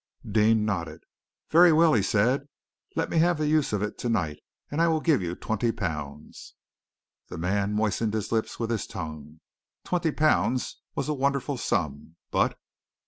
Deane 0.27 0.65
nodded. 0.65 1.03
"Very 1.51 1.71
well," 1.71 1.93
he 1.93 2.01
said, 2.01 2.47
"let 2.95 3.11
me 3.11 3.19
have 3.19 3.37
the 3.37 3.45
use 3.47 3.71
of 3.71 3.83
it 3.83 3.99
to 3.99 4.09
night, 4.09 4.39
and 4.71 4.81
I 4.81 4.87
will 4.87 4.99
give 4.99 5.21
you 5.21 5.35
twenty 5.35 5.71
pounds." 5.71 6.55
The 7.27 7.37
man 7.37 7.73
moistened 7.75 8.15
his 8.15 8.31
lips 8.31 8.59
with 8.59 8.71
his 8.71 8.87
tongue. 8.87 9.41
Twenty 9.85 10.09
pounds 10.09 10.81
was 10.95 11.07
a 11.07 11.13
wonderful 11.13 11.55
sum! 11.55 12.15
But 12.31 12.57